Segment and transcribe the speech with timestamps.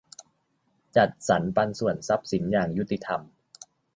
[0.95, 3.21] จัดสรรปันส่วนทรัพย์สินอย่างยุติธรรม